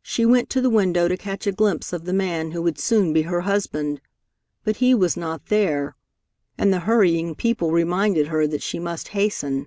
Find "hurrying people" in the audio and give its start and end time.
6.86-7.72